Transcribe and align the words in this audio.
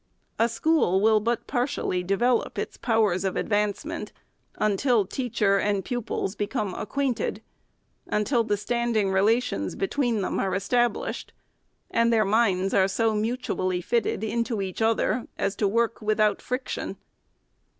A 0.39 0.49
school 0.49 0.99
will 0.99 1.19
but 1.19 1.45
partially 1.45 2.01
develop 2.01 2.57
its 2.57 2.75
powers 2.75 3.23
of 3.23 3.35
advancement, 3.35 4.11
un 4.57 4.75
til 4.75 5.05
teacher 5.05 5.59
and 5.59 5.85
pupils 5.85 6.33
become 6.33 6.73
acquainted; 6.73 7.39
until 8.07 8.43
the 8.43 8.57
standing 8.57 9.11
relations 9.11 9.75
between 9.75 10.21
them 10.23 10.39
are 10.39 10.55
established, 10.55 11.33
and 11.91 12.11
their 12.11 12.25
minds 12.25 12.73
are 12.73 12.87
so 12.87 13.13
mutually 13.13 13.79
fitted 13.79 14.23
into 14.23 14.59
each 14.59 14.81
other 14.81 15.27
as 15.37 15.55
to 15.57 15.67
work 15.67 16.01
without 16.01 16.41
friction. 16.41 16.97